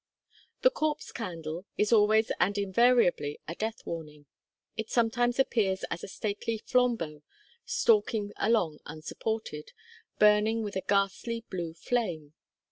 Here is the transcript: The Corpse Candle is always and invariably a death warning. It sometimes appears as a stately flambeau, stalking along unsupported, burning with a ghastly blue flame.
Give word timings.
The 0.63 0.71
Corpse 0.71 1.11
Candle 1.11 1.67
is 1.77 1.93
always 1.93 2.31
and 2.39 2.57
invariably 2.57 3.39
a 3.47 3.53
death 3.53 3.85
warning. 3.85 4.25
It 4.75 4.89
sometimes 4.89 5.37
appears 5.37 5.83
as 5.91 6.03
a 6.03 6.07
stately 6.07 6.57
flambeau, 6.57 7.21
stalking 7.65 8.33
along 8.37 8.79
unsupported, 8.87 9.73
burning 10.17 10.63
with 10.63 10.75
a 10.75 10.81
ghastly 10.81 11.41
blue 11.51 11.75
flame. 11.75 12.33